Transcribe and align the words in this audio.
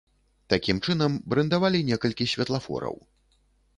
Такім 0.53 0.77
чынам 0.87 1.19
брэндавалі 1.33 1.85
некалькі 1.93 2.27
святлафораў. 2.35 2.95